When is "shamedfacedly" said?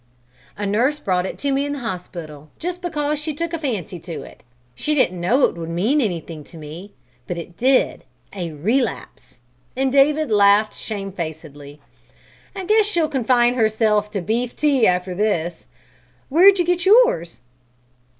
10.73-11.79